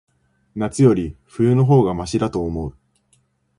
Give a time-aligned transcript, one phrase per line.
[0.55, 2.75] 夏より、冬の方がましだと思う。